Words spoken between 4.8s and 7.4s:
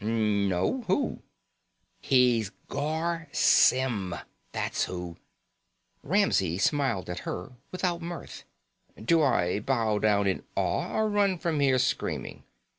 who." Ramsey smiled at